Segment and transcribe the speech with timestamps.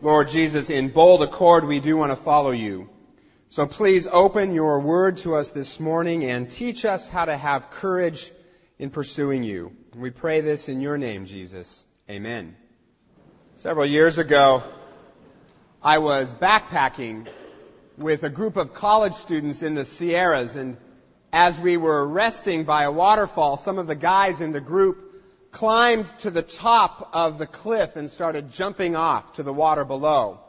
[0.00, 2.88] Lord Jesus, in bold accord, we do want to follow you.
[3.48, 7.72] So please open your word to us this morning and teach us how to have
[7.72, 8.30] courage
[8.78, 9.72] in pursuing you.
[9.96, 11.84] We pray this in your name, Jesus.
[12.08, 12.54] Amen.
[13.56, 14.62] Several years ago,
[15.82, 17.26] I was backpacking
[17.96, 20.76] with a group of college students in the Sierras and
[21.32, 25.07] as we were resting by a waterfall, some of the guys in the group
[25.50, 30.40] climbed to the top of the cliff and started jumping off to the water below.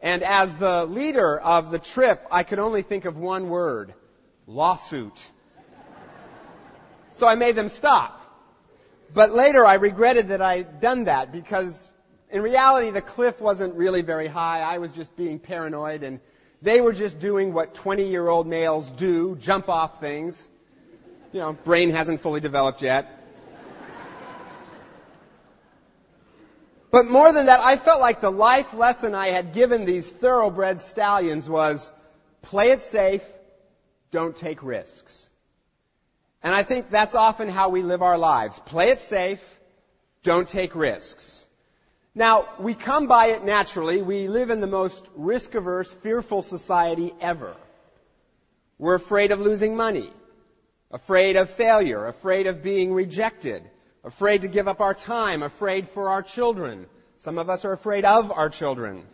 [0.00, 3.94] And as the leader of the trip, I could only think of one word.
[4.46, 5.30] Lawsuit.
[7.12, 8.20] So I made them stop.
[9.14, 11.90] But later I regretted that I'd done that because
[12.30, 14.60] in reality the cliff wasn't really very high.
[14.60, 16.20] I was just being paranoid and
[16.60, 20.46] they were just doing what 20 year old males do, jump off things.
[21.32, 23.23] You know, brain hasn't fully developed yet.
[26.94, 30.80] But more than that, I felt like the life lesson I had given these thoroughbred
[30.80, 31.90] stallions was
[32.40, 33.24] play it safe,
[34.12, 35.28] don't take risks.
[36.40, 38.60] And I think that's often how we live our lives.
[38.60, 39.42] Play it safe,
[40.22, 41.44] don't take risks.
[42.14, 44.00] Now, we come by it naturally.
[44.00, 47.56] We live in the most risk averse, fearful society ever.
[48.78, 50.12] We're afraid of losing money,
[50.92, 53.68] afraid of failure, afraid of being rejected,
[54.04, 56.86] afraid to give up our time, afraid for our children.
[57.16, 59.04] Some of us are afraid of our children.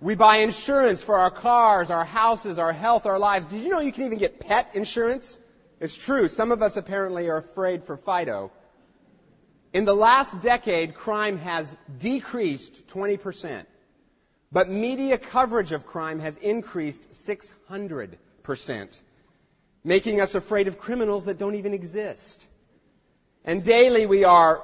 [0.00, 3.46] We buy insurance for our cars, our houses, our health, our lives.
[3.46, 5.38] Did you know you can even get pet insurance?
[5.80, 6.28] It's true.
[6.28, 8.50] Some of us apparently are afraid for Fido.
[9.72, 13.64] In the last decade, crime has decreased 20%,
[14.50, 19.02] but media coverage of crime has increased 600%,
[19.82, 22.48] making us afraid of criminals that don't even exist.
[23.44, 24.62] And daily we are,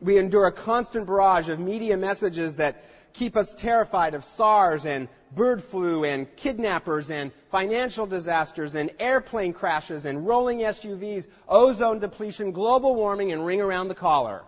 [0.00, 5.08] we endure a constant barrage of media messages that keep us terrified of SARS and
[5.34, 12.52] bird flu and kidnappers and financial disasters and airplane crashes and rolling SUVs, ozone depletion,
[12.52, 14.42] global warming, and ring around the collar.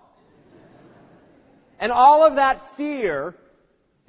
[1.81, 3.35] And all of that fear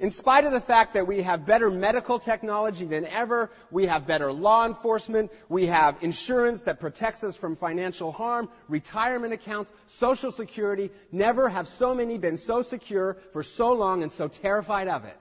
[0.00, 4.06] in spite of the fact that we have better medical technology than ever, we have
[4.06, 10.30] better law enforcement, we have insurance that protects us from financial harm, retirement accounts, social
[10.30, 15.04] security, never have so many been so secure for so long and so terrified of
[15.04, 15.20] it.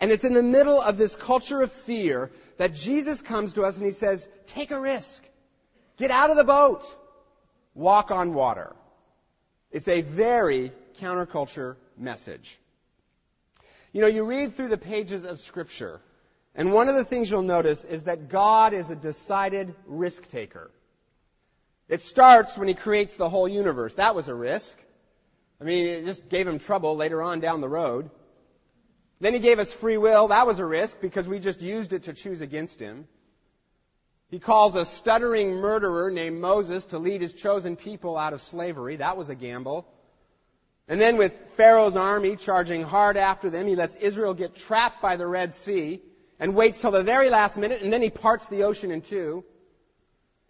[0.00, 3.76] And it's in the middle of this culture of fear that Jesus comes to us
[3.76, 5.24] and he says, take a risk.
[5.96, 6.84] Get out of the boat.
[7.74, 8.74] Walk on water.
[9.70, 12.58] It's a very counterculture message.
[13.94, 16.00] You know, you read through the pages of Scripture,
[16.56, 20.72] and one of the things you'll notice is that God is a decided risk taker.
[21.88, 23.94] It starts when He creates the whole universe.
[23.94, 24.76] That was a risk.
[25.60, 28.10] I mean, it just gave Him trouble later on down the road.
[29.20, 30.26] Then He gave us free will.
[30.26, 33.06] That was a risk because we just used it to choose against Him.
[34.28, 38.96] He calls a stuttering murderer named Moses to lead His chosen people out of slavery.
[38.96, 39.86] That was a gamble.
[40.88, 45.16] And then with Pharaoh's army charging hard after them, he lets Israel get trapped by
[45.16, 46.02] the Red Sea
[46.38, 49.44] and waits till the very last minute and then he parts the ocean in two.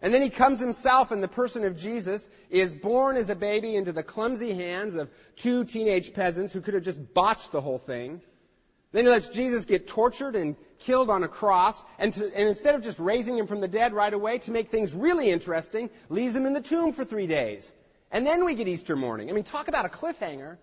[0.01, 3.75] And then he comes himself in the person of Jesus, is born as a baby
[3.75, 7.79] into the clumsy hands of two teenage peasants who could have just botched the whole
[7.79, 8.21] thing.
[8.91, 12.75] Then he lets Jesus get tortured and killed on a cross, and, to, and, instead
[12.75, 16.35] of just raising him from the dead right away, to make things really interesting, leaves
[16.35, 17.73] him in the tomb for three days.
[18.11, 19.29] And then we get Easter morning.
[19.29, 20.57] I mean, talk about a cliffhanger.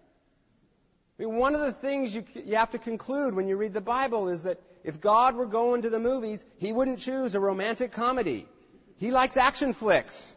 [1.19, 3.81] I mean, one of the things you, you have to conclude when you read the
[3.81, 7.93] Bible is that if God were going to the movies, He wouldn't choose a romantic
[7.93, 8.47] comedy.
[8.97, 10.35] He likes action flicks,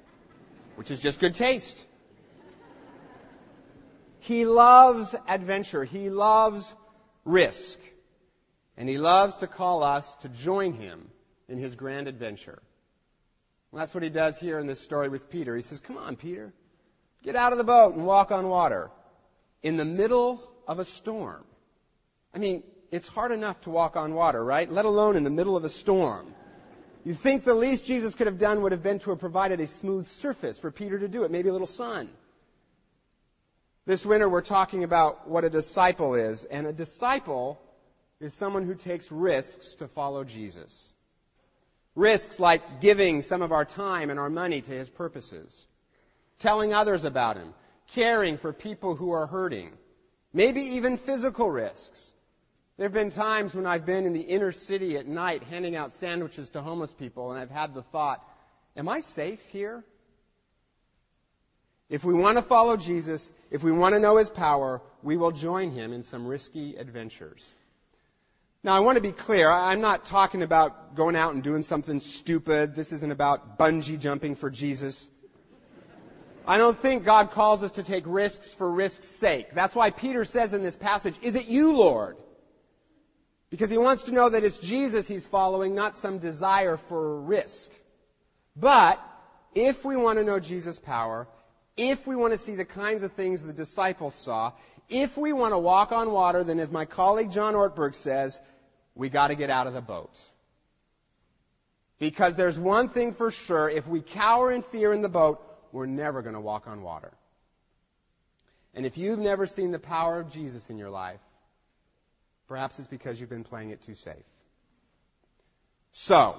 [0.76, 1.84] which is just good taste.
[4.20, 5.84] He loves adventure.
[5.84, 6.74] He loves
[7.26, 7.80] risk.
[8.76, 11.10] And He loves to call us to join Him
[11.48, 12.62] in His grand adventure.
[13.72, 15.56] Well, that's what He does here in this story with Peter.
[15.56, 16.54] He says, Come on, Peter.
[17.26, 18.92] Get out of the boat and walk on water
[19.64, 21.44] in the middle of a storm.
[22.36, 22.62] I mean,
[22.92, 24.72] it's hard enough to walk on water, right?
[24.72, 26.28] Let alone in the middle of a storm.
[27.04, 29.66] You think the least Jesus could have done would have been to have provided a
[29.66, 32.10] smooth surface for Peter to do it, maybe a little sun.
[33.88, 37.60] This winter we're talking about what a disciple is, and a disciple
[38.20, 40.94] is someone who takes risks to follow Jesus.
[41.96, 45.68] Risks like giving some of our time and our money to his purposes
[46.40, 47.54] telling others about Him,
[47.88, 49.72] caring for people who are hurting,
[50.34, 52.14] maybe even physical risks.
[52.78, 55.94] There have been times when I've been in the inner city at night handing out
[55.94, 58.22] sandwiches to homeless people, and I've had the thought,
[58.76, 59.84] am I safe here?
[61.90, 65.32] If we want to follow Jesus, if we want to know his power, we will
[65.32, 67.50] join him in some risky adventures.
[68.64, 69.52] Now, I want to be clear.
[69.52, 72.76] I'm not talking about going out and doing something stupid.
[72.76, 75.08] This isn't about bungee jumping for Jesus.
[76.48, 79.54] I don't think God calls us to take risks for risk's sake.
[79.54, 82.18] That's why Peter says in this passage, Is it you, Lord?
[83.50, 87.72] Because he wants to know that it's Jesus he's following, not some desire for risk.
[88.56, 89.02] But
[89.54, 91.28] if we want to know Jesus' power,
[91.78, 94.52] if we want to see the kinds of things the disciples saw,
[94.90, 98.40] if we want to walk on water, then as my colleague John Ortberg says,
[98.94, 100.18] we got to get out of the boat.
[101.98, 105.42] Because there's one thing for sure, if we cower in fear in the boat,
[105.76, 107.12] we're never going to walk on water.
[108.74, 111.20] And if you've never seen the power of Jesus in your life,
[112.48, 114.24] perhaps it's because you've been playing it too safe.
[115.92, 116.38] So,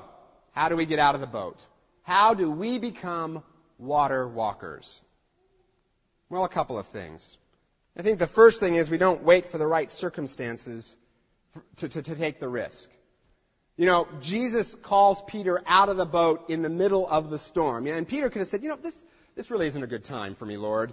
[0.53, 1.65] how do we get out of the boat?
[2.03, 3.43] How do we become
[3.79, 5.03] water walkers?
[6.31, 7.37] Well, a couple of things.
[7.95, 10.97] I think the first thing is we don't wait for the right circumstances
[11.77, 12.91] to, to, to, take the risk.
[13.77, 17.87] You know, Jesus calls Peter out of the boat in the middle of the storm.
[17.87, 18.95] And Peter could have said, you know, this,
[19.37, 20.93] this really isn't a good time for me, Lord,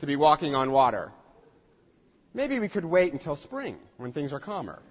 [0.00, 1.12] to be walking on water.
[2.34, 4.82] Maybe we could wait until spring when things are calmer.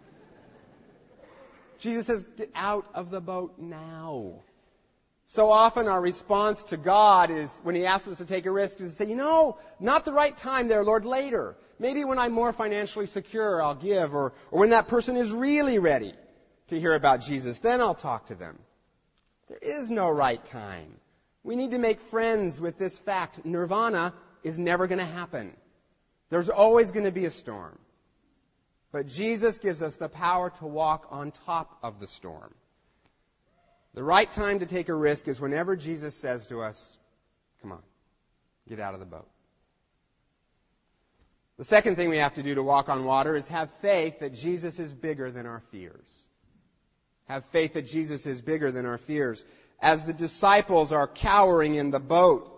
[1.79, 4.35] Jesus says, get out of the boat now.
[5.25, 8.79] So often our response to God is, when He asks us to take a risk,
[8.79, 11.57] is to say, you know, not the right time there, Lord, later.
[11.79, 15.79] Maybe when I'm more financially secure, I'll give, or, or when that person is really
[15.79, 16.13] ready
[16.67, 18.57] to hear about Jesus, then I'll talk to them.
[19.49, 20.99] There is no right time.
[21.43, 23.45] We need to make friends with this fact.
[23.45, 24.13] Nirvana
[24.43, 25.55] is never going to happen.
[26.29, 27.77] There's always going to be a storm.
[28.91, 32.53] But Jesus gives us the power to walk on top of the storm.
[33.93, 36.97] The right time to take a risk is whenever Jesus says to us,
[37.61, 37.81] Come on,
[38.67, 39.27] get out of the boat.
[41.57, 44.33] The second thing we have to do to walk on water is have faith that
[44.33, 46.27] Jesus is bigger than our fears.
[47.27, 49.45] Have faith that Jesus is bigger than our fears.
[49.83, 52.49] As the disciples are cowering in the boat,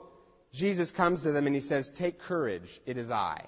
[0.54, 3.44] Jesus comes to them and he says, Take courage, it is I.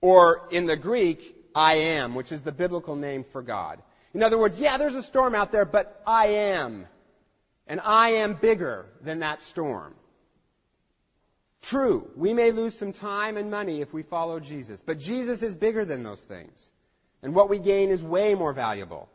[0.00, 3.80] Or in the Greek, I am, which is the biblical name for God.
[4.12, 6.86] In other words, yeah, there's a storm out there, but I am.
[7.68, 9.94] And I am bigger than that storm.
[11.62, 15.54] True, we may lose some time and money if we follow Jesus, but Jesus is
[15.54, 16.72] bigger than those things.
[17.22, 19.08] And what we gain is way more valuable.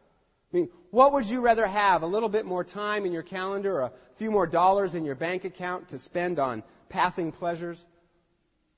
[0.51, 2.01] I mean, what would you rather have?
[2.01, 5.15] A little bit more time in your calendar, or a few more dollars in your
[5.15, 7.85] bank account to spend on passing pleasures?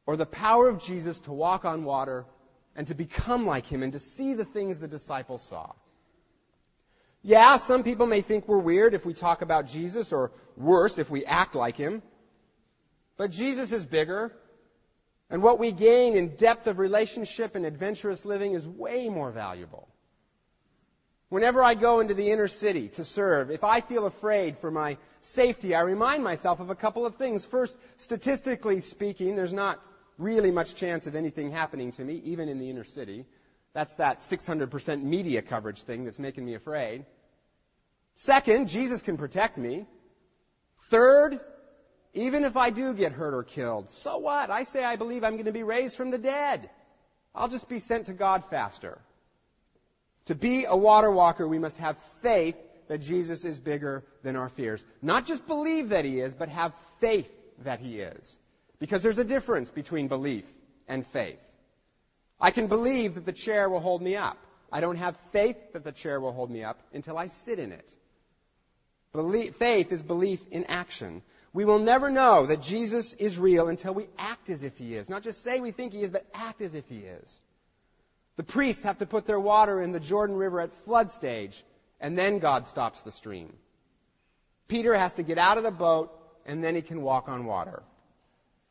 [0.06, 2.26] Or the power of Jesus to walk on water
[2.76, 5.72] and to become like him and to see the things the disciples saw?
[7.24, 11.10] Yeah, some people may think we're weird if we talk about Jesus, or worse, if
[11.10, 12.02] we act like him.
[13.16, 14.34] But Jesus is bigger,
[15.30, 19.88] and what we gain in depth of relationship and adventurous living is way more valuable.
[21.32, 24.98] Whenever I go into the inner city to serve, if I feel afraid for my
[25.22, 27.46] safety, I remind myself of a couple of things.
[27.46, 29.82] First, statistically speaking, there's not
[30.18, 33.26] really much chance of anything happening to me, even in the inner city.
[33.72, 37.06] That's that 600% media coverage thing that's making me afraid.
[38.18, 39.86] Second, Jesus can protect me.
[40.90, 41.40] Third,
[42.14, 44.50] even if I do get hurt or killed, so what?
[44.50, 46.70] I say I believe I'm going to be raised from the dead.
[47.34, 49.00] I'll just be sent to God faster.
[50.32, 52.56] To be a water walker, we must have faith
[52.88, 54.82] that Jesus is bigger than our fears.
[55.02, 57.30] Not just believe that He is, but have faith
[57.66, 58.40] that He is.
[58.80, 60.46] Because there's a difference between belief
[60.88, 61.42] and faith.
[62.40, 64.38] I can believe that the chair will hold me up.
[64.72, 67.74] I don't have faith that the chair will hold me up until I sit in
[67.74, 67.92] it.
[69.12, 71.24] Belief, faith is belief in action.
[71.52, 75.10] We will never know that Jesus is real until we act as if he is.
[75.10, 77.42] Not just say we think he is, but act as if he is.
[78.42, 81.64] The priests have to put their water in the Jordan River at flood stage,
[82.00, 83.54] and then God stops the stream.
[84.68, 86.12] Peter has to get out of the boat,
[86.48, 87.84] and then he can walk on water.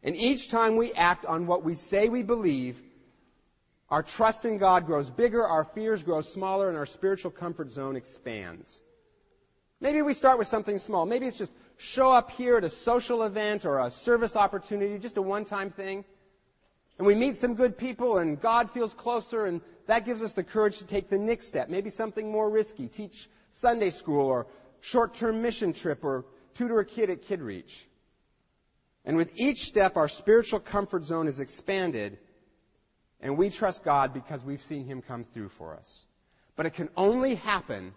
[0.02, 2.82] And each time we act on what we say we believe,
[3.88, 7.94] our trust in God grows bigger, our fears grow smaller, and our spiritual comfort zone
[7.94, 8.82] expands.
[9.80, 11.06] Maybe we start with something small.
[11.06, 15.16] Maybe it's just show up here at a social event or a service opportunity, just
[15.16, 16.04] a one-time thing.
[17.00, 20.44] And we meet some good people and God feels closer and that gives us the
[20.44, 21.70] courage to take the next step.
[21.70, 22.88] Maybe something more risky.
[22.88, 24.46] Teach Sunday school or
[24.82, 27.88] short-term mission trip or tutor a kid at Kid Reach.
[29.06, 32.18] And with each step, our spiritual comfort zone is expanded
[33.22, 36.04] and we trust God because we've seen Him come through for us.
[36.54, 37.94] But it can only happen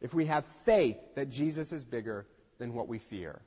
[0.00, 2.26] if we have faith that Jesus is bigger
[2.58, 3.40] than what we fear.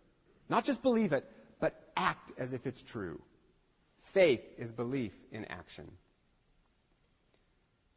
[0.47, 3.21] Not just believe it, but act as if it's true.
[4.15, 5.91] Faith is belief in action.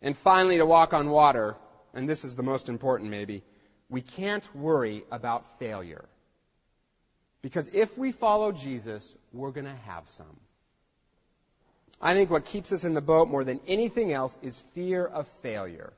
[0.02, 1.54] And finally, to walk on water,
[1.94, 3.44] and this is the most important maybe,
[3.88, 6.04] we can't worry about failure.
[7.40, 10.40] Because if we follow Jesus, we're going to have some.
[12.02, 15.28] I think what keeps us in the boat more than anything else is fear of
[15.28, 15.92] failure.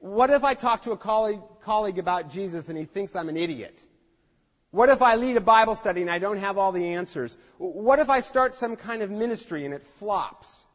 [0.00, 3.36] What if I talk to a colleague, colleague, about Jesus and he thinks I'm an
[3.36, 3.80] idiot?
[4.70, 7.36] What if I lead a Bible study and I don't have all the answers?
[7.58, 10.66] What if I start some kind of ministry and it flops?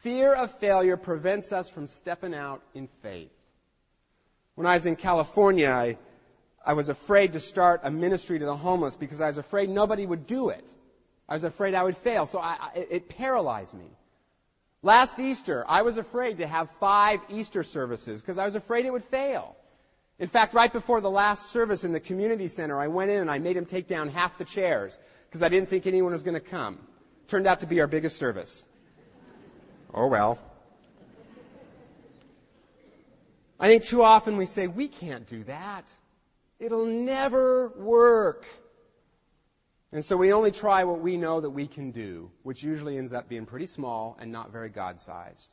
[0.00, 3.30] Fear of failure prevents us from stepping out in faith.
[4.56, 5.98] When I was in California, I,
[6.64, 10.04] I was afraid to start a ministry to the homeless because I was afraid nobody
[10.04, 10.68] would do it.
[11.28, 13.86] I was afraid I would fail, so I, I, it paralyzed me.
[14.82, 18.92] Last Easter, I was afraid to have five Easter services because I was afraid it
[18.92, 19.54] would fail.
[20.20, 23.30] In fact, right before the last service in the community center, I went in and
[23.30, 26.34] I made him take down half the chairs because I didn't think anyone was going
[26.34, 26.78] to come.
[27.26, 28.62] Turned out to be our biggest service.
[29.94, 30.38] Oh well.
[33.58, 35.90] I think too often we say, we can't do that.
[36.58, 38.44] It'll never work.
[39.90, 43.14] And so we only try what we know that we can do, which usually ends
[43.14, 45.48] up being pretty small and not very God sized.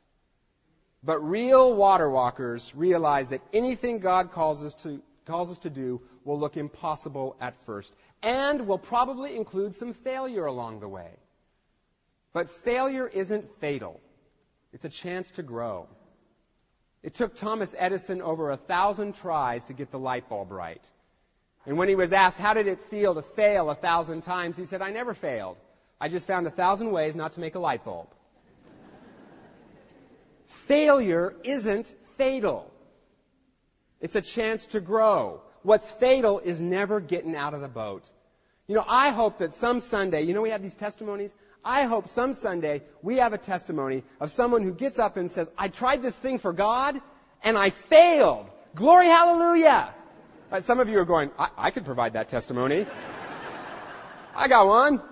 [1.02, 6.00] But real water walkers realize that anything God calls us to, calls us to do
[6.24, 11.10] will look impossible at first and will probably include some failure along the way.
[12.32, 14.00] But failure isn't fatal.
[14.72, 15.86] It's a chance to grow.
[17.02, 20.90] It took Thomas Edison over a thousand tries to get the light bulb right.
[21.64, 24.64] And when he was asked, how did it feel to fail a thousand times, he
[24.64, 25.58] said, I never failed.
[26.00, 28.08] I just found a thousand ways not to make a light bulb.
[30.68, 32.70] Failure isn't fatal.
[34.02, 35.40] It's a chance to grow.
[35.62, 38.08] What's fatal is never getting out of the boat.
[38.66, 41.34] You know, I hope that some Sunday, you know, we have these testimonies.
[41.64, 45.50] I hope some Sunday we have a testimony of someone who gets up and says,
[45.56, 47.00] I tried this thing for God
[47.42, 48.46] and I failed.
[48.74, 49.94] Glory, hallelujah.
[50.52, 52.86] Uh, some of you are going, I, I could provide that testimony.
[54.36, 55.02] I got one.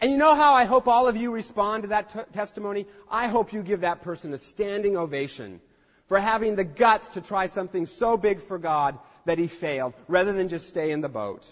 [0.00, 2.86] And you know how I hope all of you respond to that t- testimony?
[3.10, 5.60] I hope you give that person a standing ovation
[6.06, 10.32] for having the guts to try something so big for God that he failed, rather
[10.32, 11.46] than just stay in the boat.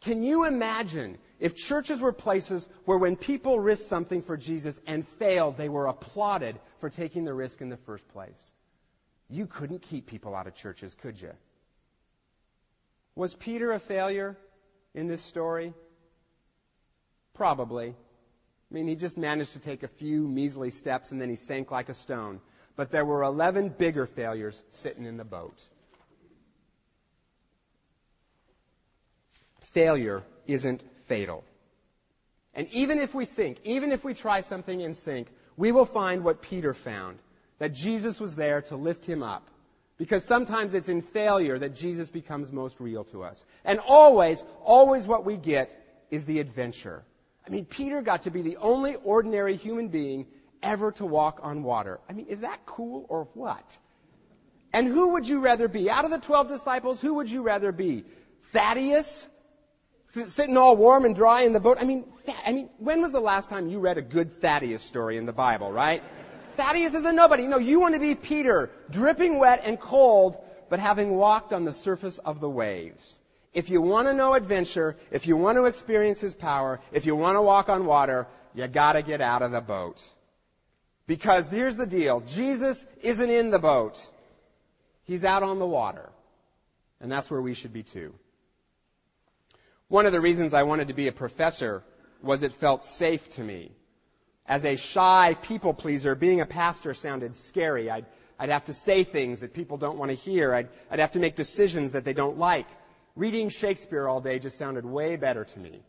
[0.00, 5.06] Can you imagine if churches were places where when people risked something for Jesus and
[5.06, 8.52] failed, they were applauded for taking the risk in the first place?
[9.28, 11.32] You couldn't keep people out of churches, could you?
[13.14, 14.36] Was Peter a failure
[14.94, 15.74] in this story?
[17.36, 17.88] Probably.
[17.88, 21.70] I mean, he just managed to take a few measly steps and then he sank
[21.70, 22.40] like a stone.
[22.74, 25.62] But there were 11 bigger failures sitting in the boat.
[29.60, 31.44] Failure isn't fatal.
[32.54, 36.24] And even if we sink, even if we try something and sink, we will find
[36.24, 37.18] what Peter found
[37.58, 39.48] that Jesus was there to lift him up.
[39.98, 43.44] Because sometimes it's in failure that Jesus becomes most real to us.
[43.64, 45.74] And always, always what we get
[46.10, 47.02] is the adventure.
[47.46, 50.26] I mean, Peter got to be the only ordinary human being
[50.62, 52.00] ever to walk on water.
[52.08, 53.78] I mean, is that cool or what?
[54.72, 55.88] And who would you rather be?
[55.88, 58.04] Out of the 12 disciples, who would you rather be?
[58.52, 59.28] Thaddeus?
[60.12, 61.76] Sitting all warm and dry in the boat?
[61.80, 62.04] I mean,
[62.44, 65.32] I mean, when was the last time you read a good Thaddeus story in the
[65.32, 66.02] Bible, right?
[66.56, 67.46] Thaddeus is a nobody.
[67.46, 70.38] No, you want to be Peter, dripping wet and cold,
[70.70, 73.20] but having walked on the surface of the waves.
[73.56, 77.16] If you want to know adventure, if you want to experience His power, if you
[77.16, 80.06] want to walk on water, you gotta get out of the boat.
[81.06, 82.20] Because here's the deal.
[82.20, 83.98] Jesus isn't in the boat.
[85.04, 86.10] He's out on the water.
[87.00, 88.12] And that's where we should be too.
[89.88, 91.82] One of the reasons I wanted to be a professor
[92.22, 93.72] was it felt safe to me.
[94.46, 97.90] As a shy people pleaser, being a pastor sounded scary.
[97.90, 98.04] I'd,
[98.38, 100.52] I'd have to say things that people don't want to hear.
[100.52, 102.66] I'd, I'd have to make decisions that they don't like
[103.16, 105.82] reading Shakespeare all day just sounded way better to me.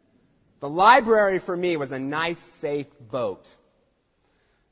[0.60, 3.56] The library for me was a nice, safe boat.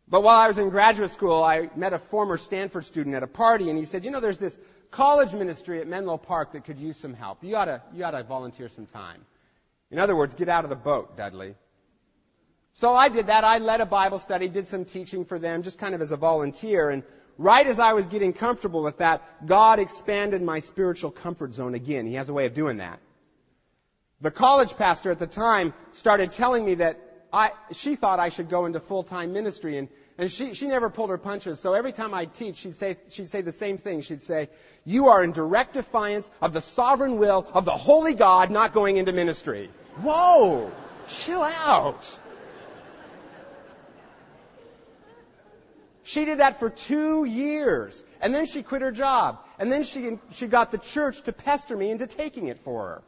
[0.07, 3.27] But while I was in graduate school, I met a former Stanford student at a
[3.27, 4.57] party, and he said, "You know, there's this
[4.89, 7.43] college ministry at Menlo Park that could use some help.
[7.43, 9.25] You ought to, you ought to volunteer some time.
[9.91, 11.55] In other words, get out of the boat, Dudley."
[12.73, 13.43] So I did that.
[13.43, 16.17] I led a Bible study, did some teaching for them, just kind of as a
[16.17, 17.03] volunteer, and
[17.37, 22.05] right as I was getting comfortable with that, God expanded my spiritual comfort zone again.
[22.05, 22.99] He has a way of doing that.
[24.21, 26.99] The college pastor at the time started telling me that
[27.33, 31.09] I, she thought I should go into full-time ministry and, and she, she never pulled
[31.09, 31.59] her punches.
[31.59, 34.01] So every time I'd teach, she'd say, she'd say the same thing.
[34.01, 34.49] She'd say,
[34.85, 38.95] you are in direct defiance of the sovereign will of the holy God not going
[38.95, 39.69] into ministry.
[40.01, 40.71] Whoa!
[41.07, 42.19] Chill out.
[46.15, 48.01] She did that for two years.
[48.21, 49.39] And then she quit her job.
[49.59, 53.03] And then she, she got the church to pester me into taking it for her.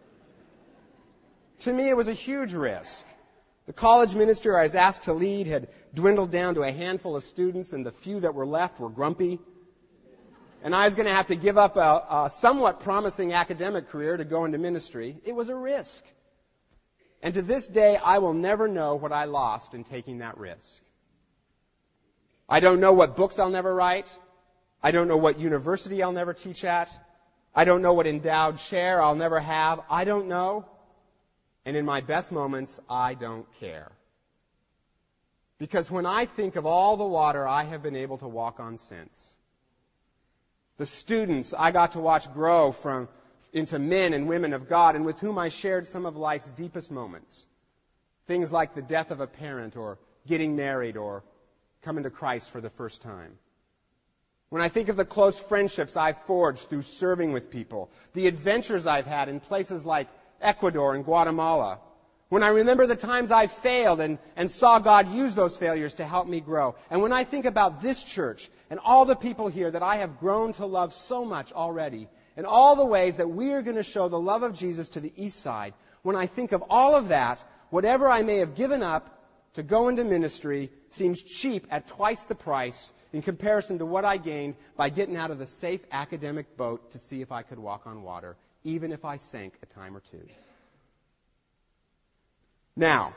[1.60, 3.06] To me, it was a huge risk.
[3.66, 7.24] The college ministry I was asked to lead had dwindled down to a handful of
[7.24, 9.40] students, and the few that were left were grumpy.
[10.62, 14.18] And I was going to have to give up a, a somewhat promising academic career
[14.18, 15.16] to go into ministry.
[15.24, 16.04] It was a risk.
[17.24, 20.82] And to this day, I will never know what I lost in taking that risk.
[22.50, 24.16] I don't know what books I'll never write.
[24.82, 26.90] I don't know what university I'll never teach at.
[27.54, 29.82] I don't know what endowed share I'll never have.
[29.90, 30.66] I don't know.
[31.66, 33.92] And in my best moments, I don't care.
[35.58, 38.78] Because when I think of all the water I have been able to walk on
[38.78, 39.36] since,
[40.78, 43.10] the students I got to watch grow from
[43.52, 46.92] into men and women of God and with whom I shared some of life's deepest
[46.92, 47.46] moments.
[48.28, 51.24] Things like the death of a parent or getting married or
[51.82, 53.38] coming to Christ for the first time.
[54.50, 58.88] When I think of the close friendships I've forged through serving with people, the adventures
[58.88, 60.08] I've had in places like
[60.42, 61.80] Ecuador and Guatemala,
[62.30, 66.06] when I remember the times I failed and, and saw God use those failures to
[66.06, 69.72] help me grow, and when I think about this church and all the people here
[69.72, 73.54] that I have grown to love so much already, and all the ways that we
[73.54, 76.52] are going to show the love of Jesus to the east side, when I think
[76.52, 79.14] of all of that, whatever I may have given up
[79.56, 84.18] to go into ministry seems cheap at twice the price in comparison to what I
[84.18, 87.88] gained by getting out of the safe academic boat to see if I could walk
[87.88, 90.28] on water, even if I sank a time or two.
[92.76, 93.14] Now,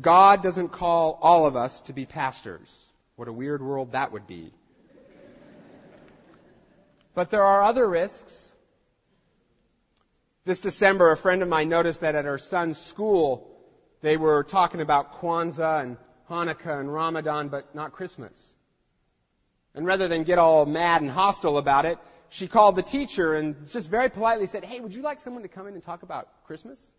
[0.00, 2.84] God doesn't call all of us to be pastors.
[3.16, 4.52] What a weird world that would be.
[7.14, 8.50] But there are other risks.
[10.44, 13.48] This December, a friend of mine noticed that at her son's school,
[14.00, 15.96] they were talking about Kwanzaa and
[16.32, 18.54] Hanukkah and Ramadan, but not Christmas.
[19.74, 21.98] And rather than get all mad and hostile about it,
[22.30, 25.48] she called the teacher and just very politely said, Hey, would you like someone to
[25.48, 26.92] come in and talk about Christmas?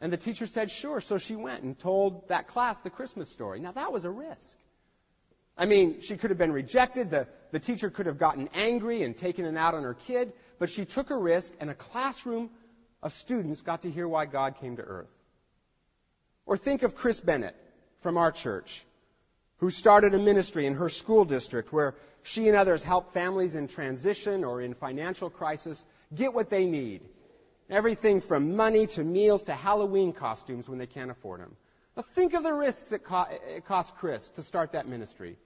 [0.00, 1.02] And the teacher said, Sure.
[1.02, 3.60] So she went and told that class the Christmas story.
[3.60, 4.56] Now that was a risk.
[5.58, 7.10] I mean, she could have been rejected.
[7.10, 10.32] The, the teacher could have gotten angry and taken it out on her kid.
[10.58, 12.48] But she took a risk, and a classroom
[13.02, 15.10] of students got to hear why God came to earth.
[16.46, 17.54] Or think of Chris Bennett
[18.00, 18.84] from our church,
[19.58, 23.68] who started a ministry in her school district where she and others help families in
[23.68, 27.02] transition or in financial crisis get what they need.
[27.68, 31.56] Everything from money to meals to Halloween costumes when they can't afford them.
[31.96, 35.36] Now think of the risks it, co- it cost Chris to start that ministry.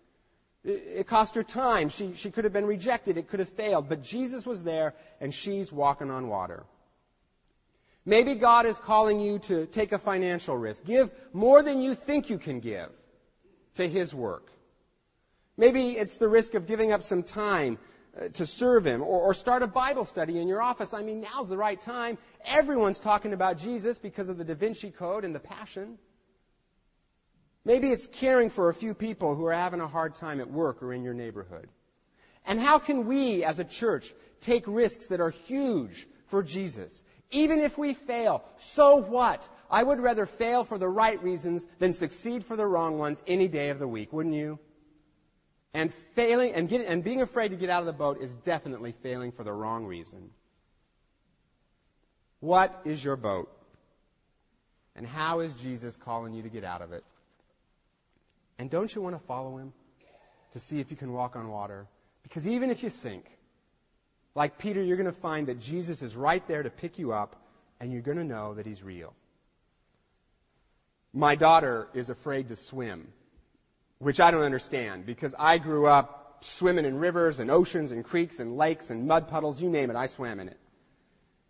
[0.64, 1.90] It, cost her time.
[1.90, 3.18] She, she could have been rejected.
[3.18, 3.88] It could have failed.
[3.88, 6.64] But Jesus was there and she's walking on water.
[8.06, 10.84] Maybe God is calling you to take a financial risk.
[10.84, 12.90] Give more than you think you can give
[13.74, 14.50] to His work.
[15.56, 17.78] Maybe it's the risk of giving up some time
[18.20, 20.92] uh, to serve Him or, or start a Bible study in your office.
[20.92, 22.18] I mean, now's the right time.
[22.44, 25.98] Everyone's talking about Jesus because of the Da Vinci Code and the Passion.
[27.64, 30.82] Maybe it's caring for a few people who are having a hard time at work
[30.82, 31.68] or in your neighborhood.
[32.44, 37.02] And how can we as a church take risks that are huge for Jesus?
[37.30, 39.48] Even if we fail, so what?
[39.70, 43.48] I would rather fail for the right reasons than succeed for the wrong ones any
[43.48, 44.58] day of the week, wouldn't you?
[45.72, 49.32] And failing and, and being afraid to get out of the boat is definitely failing
[49.32, 50.30] for the wrong reason.
[52.38, 53.50] What is your boat?
[54.94, 57.02] And how is Jesus calling you to get out of it?
[58.58, 59.72] And don't you want to follow him
[60.52, 61.86] to see if you can walk on water?
[62.22, 63.26] Because even if you sink,
[64.34, 67.36] like Peter, you're going to find that Jesus is right there to pick you up,
[67.80, 69.12] and you're going to know that he's real.
[71.12, 73.06] My daughter is afraid to swim,
[73.98, 78.40] which I don't understand because I grew up swimming in rivers and oceans and creeks
[78.40, 80.58] and lakes and mud puddles, you name it, I swam in it.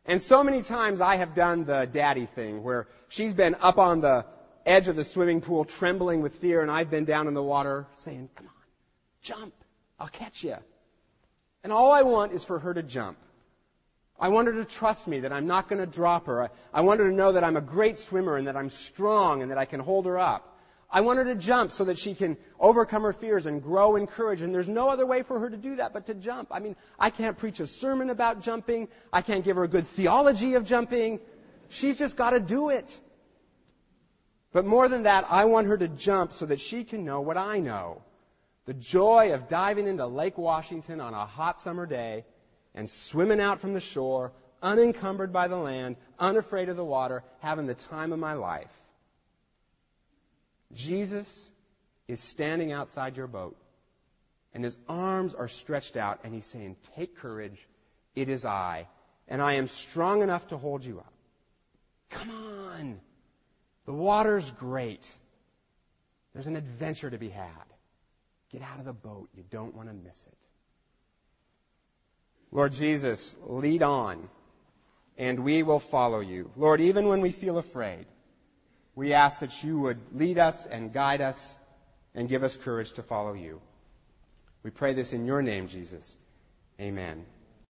[0.05, 4.01] And so many times I have done the daddy thing where she's been up on
[4.01, 4.27] the
[4.67, 7.87] edge of the swimming pool trembling with fear and I've been down in the water
[7.95, 8.53] saying, come on,
[9.23, 9.55] jump,
[9.99, 10.57] I'll catch you.
[11.65, 13.17] And all I want is for her to jump.
[14.21, 16.45] I want her to trust me that I'm not going to drop her.
[16.45, 19.43] I, I want her to know that I'm a great swimmer and that I'm strong
[19.43, 20.51] and that I can hold her up.
[20.91, 24.07] I want her to jump so that she can overcome her fears and grow in
[24.07, 24.43] courage.
[24.43, 26.49] And there's no other way for her to do that but to jump.
[26.53, 28.87] I mean, I can't preach a sermon about jumping.
[29.13, 31.19] I can't give her a good theology of jumping.
[31.71, 33.01] She's just got to do it.
[34.53, 37.37] But more than that, I want her to jump so that she can know what
[37.37, 38.03] I know.
[38.67, 42.25] The joy of diving into Lake Washington on a hot summer day
[42.75, 47.67] and swimming out from the shore, unencumbered by the land, unafraid of the water, having
[47.67, 48.71] the time of my life.
[50.73, 51.51] Jesus
[52.09, 53.57] is standing outside your boat,
[54.55, 57.69] and his arms are stretched out, and he's saying, Take courage,
[58.15, 58.89] it is I,
[59.29, 61.13] and I am strong enough to hold you up.
[62.11, 63.01] Come on.
[63.87, 65.15] The water's great.
[66.33, 67.74] There's an adventure to be had.
[68.55, 69.29] Get out of the boat.
[69.35, 70.39] You don't want to miss it.
[72.53, 74.29] Lord Jesus, lead on,
[75.19, 76.53] and we will follow you.
[76.57, 78.07] Lord, even when we feel afraid,
[78.95, 81.59] we ask that you would lead us and guide us
[82.15, 83.61] and give us courage to follow you.
[84.63, 86.17] We pray this in your name, Jesus.
[86.81, 87.27] Amen.